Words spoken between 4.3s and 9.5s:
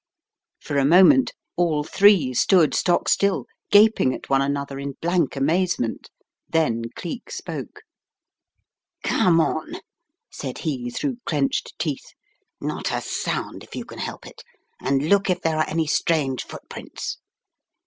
one another in blank amaze ment, then Cleek spoke. "Come